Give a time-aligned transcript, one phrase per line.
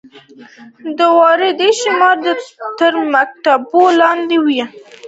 [0.97, 2.33] د واردې شمیره
[2.79, 3.61] تر مکتوب
[3.99, 4.61] لاندې وي.